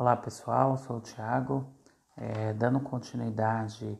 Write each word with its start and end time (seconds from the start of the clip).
Olá 0.00 0.14
pessoal, 0.14 0.76
sou 0.76 0.98
o 0.98 1.00
Thiago, 1.00 1.66
é, 2.16 2.52
dando 2.52 2.78
continuidade 2.78 3.98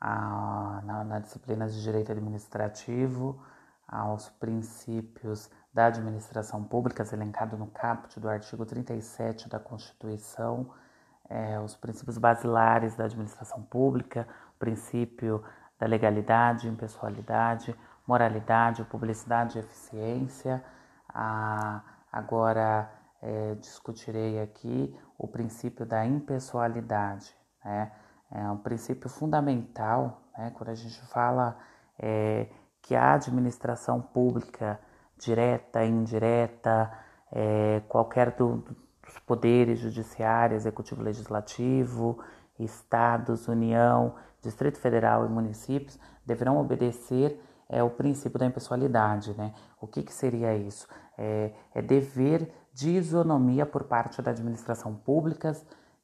a, 0.00 0.82
na, 0.84 1.04
na, 1.04 1.18
disciplina 1.20 1.68
de 1.68 1.80
Direito 1.80 2.10
Administrativo 2.10 3.40
aos 3.86 4.28
princípios 4.28 5.48
da 5.72 5.86
administração 5.86 6.64
pública, 6.64 7.06
elencado 7.12 7.56
no 7.56 7.68
caput 7.68 8.18
do 8.18 8.28
artigo 8.28 8.66
37 8.66 9.48
da 9.48 9.60
Constituição, 9.60 10.68
é, 11.28 11.60
os 11.60 11.76
princípios 11.76 12.18
basilares 12.18 12.96
da 12.96 13.04
administração 13.04 13.62
pública, 13.62 14.26
o 14.56 14.58
princípio 14.58 15.44
da 15.78 15.86
legalidade, 15.86 16.66
impessoalidade, 16.66 17.72
moralidade, 18.04 18.82
publicidade 18.82 19.58
e 19.58 19.60
eficiência, 19.60 20.60
a, 21.08 21.82
agora 22.10 22.98
é, 23.22 23.54
discutirei 23.56 24.40
aqui 24.40 24.94
o 25.18 25.28
princípio 25.28 25.84
da 25.84 26.04
impessoalidade. 26.06 27.34
Né? 27.64 27.92
É 28.30 28.50
um 28.50 28.56
princípio 28.56 29.08
fundamental 29.08 30.22
né? 30.36 30.52
quando 30.54 30.70
a 30.70 30.74
gente 30.74 31.00
fala 31.08 31.58
é, 31.98 32.48
que 32.82 32.94
a 32.94 33.14
administração 33.14 34.00
pública, 34.00 34.80
direta, 35.18 35.84
indireta, 35.84 36.90
é, 37.30 37.82
qualquer 37.88 38.32
do, 38.32 38.64
dos 39.04 39.18
poderes 39.26 39.78
judiciário, 39.78 40.56
executivo, 40.56 41.02
legislativo, 41.02 42.18
estados, 42.58 43.48
União, 43.48 44.14
Distrito 44.40 44.78
Federal 44.78 45.26
e 45.26 45.28
municípios 45.28 45.98
deverão 46.24 46.58
obedecer 46.58 47.40
é, 47.68 47.82
o 47.82 47.90
princípio 47.90 48.38
da 48.38 48.46
impessoalidade. 48.46 49.34
Né? 49.36 49.54
O 49.80 49.86
que, 49.86 50.02
que 50.02 50.12
seria 50.12 50.56
isso? 50.56 50.88
É, 51.16 51.52
é 51.74 51.82
dever 51.82 52.52
de 52.72 52.90
isonomia 52.90 53.66
por 53.66 53.84
parte 53.84 54.22
da 54.22 54.30
administração 54.30 54.94
pública 54.94 55.56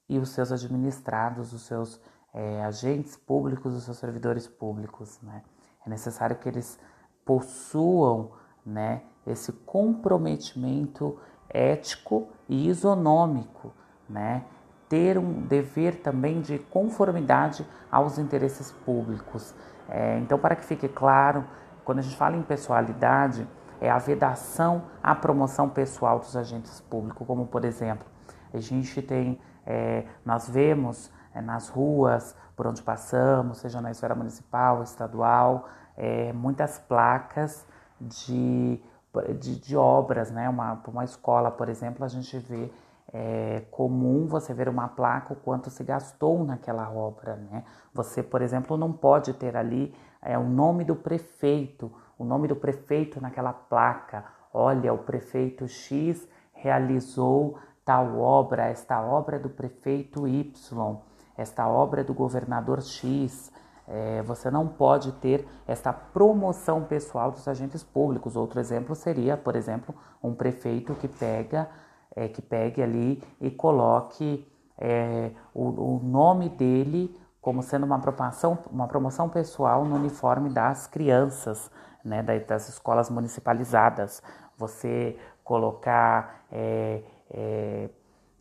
e 0.09 0.19
os 0.19 0.31
seus 0.31 0.53
administrados, 0.53 1.53
os 1.53 1.63
seus 1.63 2.01
é, 2.33 2.65
agentes 2.65 3.17
públicos, 3.17 3.75
os 3.75 3.85
seus 3.85 3.99
servidores 3.99 4.47
públicos. 4.47 5.19
Né? 5.23 5.43
É 5.85 5.91
necessário 5.91 6.37
que 6.37 6.49
eles 6.49 6.79
possuam 7.25 8.33
né, 8.65 9.03
esse 9.27 9.53
comprometimento 9.53 11.19
ético 11.49 12.29
e 12.49 12.69
isonômico, 12.69 13.73
né? 14.09 14.45
ter 14.89 15.19
um 15.19 15.43
dever 15.43 16.01
também 16.01 16.41
de 16.41 16.59
conformidade 16.59 17.67
aos 17.91 18.19
interesses 18.19 18.71
públicos. 18.71 19.55
É, 19.89 20.19
então, 20.19 20.39
para 20.39 20.55
que 20.55 20.65
fique 20.65 20.89
claro, 20.89 21.45
quando 21.85 21.99
a 21.99 22.03
gente 22.03 22.17
fala 22.17 22.37
em 22.37 22.43
pessoalidade, 22.43 23.47
é 23.81 23.91
a 23.91 23.99
vedação 23.99 24.85
à 25.03 25.15
promoção 25.15 25.69
pessoal 25.69 26.19
dos 26.19 26.37
agentes 26.37 26.81
públicos, 26.81 27.27
como 27.27 27.47
por 27.47 27.65
exemplo, 27.65 28.07
a 28.53 28.59
gente 28.59 29.03
tem, 29.03 29.41
é, 29.65 30.05
nós 30.25 30.49
vemos 30.49 31.11
é, 31.35 31.41
nas 31.41 31.69
ruas 31.69 32.35
por 32.55 32.67
onde 32.67 32.83
passamos, 32.83 33.59
seja 33.59 33.81
na 33.81 33.91
esfera 33.91 34.15
municipal, 34.15 34.83
estadual, 34.83 35.69
é, 35.97 36.33
muitas 36.33 36.79
placas 36.79 37.67
de, 38.01 38.83
de, 39.23 39.59
de, 39.59 39.77
obras, 39.77 40.31
né? 40.31 40.49
Uma, 40.49 40.81
uma 40.89 41.05
escola, 41.05 41.51
por 41.51 41.69
exemplo, 41.69 42.05
a 42.05 42.09
gente 42.09 42.39
vê 42.39 42.71
é 43.13 43.63
comum 43.71 44.27
você 44.27 44.53
ver 44.53 44.69
uma 44.69 44.89
placa 44.89 45.33
o 45.33 45.37
quanto 45.37 45.71
se 45.71 45.85
gastou 45.85 46.45
naquela 46.45 46.91
obra, 46.91 47.37
né? 47.37 47.65
Você, 47.95 48.23
por 48.23 48.43
exemplo, 48.43 48.77
não 48.77 48.93
pode 48.93 49.33
ter 49.35 49.57
ali 49.57 49.95
é, 50.21 50.37
o 50.37 50.45
nome 50.45 50.85
do 50.85 50.97
prefeito, 50.97 51.93
o 52.19 52.25
nome 52.25 52.49
do 52.49 52.57
prefeito 52.57 53.21
naquela 53.21 53.53
placa. 53.53 54.25
Olha, 54.53 54.93
o 54.93 54.99
prefeito 54.99 55.69
X 55.69 56.29
realizou 56.53 57.59
tal 57.85 58.19
obra, 58.19 58.67
esta 58.67 59.01
obra 59.01 59.37
é 59.37 59.39
do 59.39 59.51
prefeito 59.51 60.27
Y, 60.27 60.97
esta 61.37 61.69
obra 61.69 62.01
é 62.01 62.05
do 62.05 62.13
governador 62.13 62.83
X. 62.83 63.53
É, 63.89 64.23
você 64.23 64.51
não 64.51 64.67
pode 64.67 65.13
ter 65.13 65.47
essa 65.67 65.93
promoção 65.93 66.85
pessoal 66.85 67.31
dos 67.31 67.47
agentes 67.47 67.83
públicos. 67.85 68.37
Outro 68.37 68.59
exemplo 68.59 68.95
seria, 68.95 69.37
por 69.37 69.55
exemplo, 69.55 69.95
um 70.23 70.35
prefeito 70.35 70.95
que 70.95 71.07
pega, 71.07 71.69
é, 72.15 72.29
que 72.29 72.43
pegue 72.43 72.83
ali 72.83 73.23
e 73.41 73.51
coloque 73.51 74.47
é, 74.79 75.31
o, 75.55 75.97
o 75.97 76.01
nome 76.03 76.49
dele 76.49 77.17
como 77.41 77.63
sendo 77.63 77.87
uma 77.87 78.01
promoção, 78.01 78.59
uma 78.73 78.89
promoção 78.89 79.29
pessoal 79.29 79.85
no 79.85 79.95
uniforme 79.95 80.51
das 80.51 80.89
crianças, 80.89 81.71
né, 82.05 82.21
das 82.21 82.69
escolas 82.69 83.09
municipalizadas. 83.09 84.21
Você 84.59 85.17
colocar 85.45 86.45
é, 86.51 87.03
é, 87.31 87.89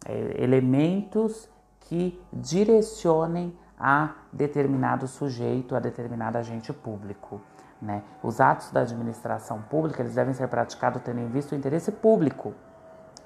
é, 0.07 0.43
elementos 0.43 1.47
que 1.81 2.19
direcionem 2.33 3.55
a 3.79 4.11
determinado 4.31 5.07
sujeito, 5.07 5.75
a 5.75 5.79
determinado 5.79 6.37
agente 6.37 6.71
público. 6.71 7.41
Né? 7.81 8.03
Os 8.23 8.39
atos 8.39 8.71
da 8.71 8.81
administração 8.81 9.61
pública 9.61 10.01
eles 10.01 10.15
devem 10.15 10.33
ser 10.33 10.47
praticados 10.47 11.01
tendo 11.01 11.19
em 11.19 11.27
vista 11.27 11.55
o 11.55 11.57
interesse 11.57 11.91
público. 11.91 12.53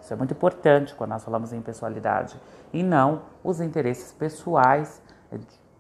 Isso 0.02 0.14
é 0.14 0.16
muito 0.16 0.34
importante 0.34 0.96
quando 0.96 1.12
nós 1.12 1.24
falamos 1.24 1.54
em 1.54 1.62
pessoalidade 1.62 2.40
e 2.74 2.82
não 2.82 3.24
os 3.44 3.62
interesses 3.62 4.12
pessoais 4.12 5.02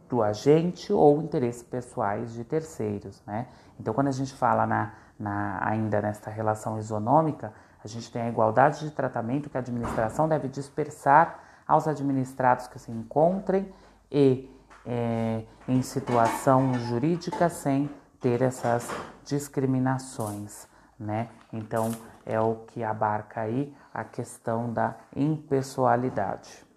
do 0.10 0.24
agente 0.24 0.92
ou 0.92 1.22
interesses 1.22 1.64
pessoais 1.64 2.34
de 2.34 2.44
terceiros, 2.44 3.24
né? 3.26 3.48
Então, 3.80 3.94
quando 3.94 4.08
a 4.08 4.12
gente 4.12 4.34
fala 4.34 4.66
na, 4.66 4.94
na, 5.18 5.60
ainda 5.62 6.02
nesta 6.02 6.30
relação 6.30 6.78
isonômica, 6.80 7.54
a 7.84 7.88
gente 7.88 8.12
tem 8.12 8.24
a 8.24 8.28
igualdade 8.28 8.80
de 8.82 8.92
tratamento 8.92 9.50
que 9.50 9.56
a 9.56 9.62
administração 9.62 10.28
deve 10.28 10.48
dispersar 10.48 11.40
aos 11.66 11.88
administrados 11.88 12.68
que 12.68 12.80
se 12.80 12.92
encontrem 12.92 13.72
e 14.12 14.50
é, 14.86 15.44
em 15.68 15.82
situação 15.82 16.74
jurídica 16.88 17.50
sem 17.50 17.90
ter 18.20 18.42
essas 18.42 18.90
discriminações, 19.26 20.68
né? 21.00 21.30
Então, 21.54 21.92
é 22.26 22.40
o 22.40 22.56
que 22.68 22.84
abarca 22.84 23.42
aí 23.42 23.74
a 23.94 24.04
questão 24.04 24.72
da 24.72 24.96
impessoalidade. 25.16 26.69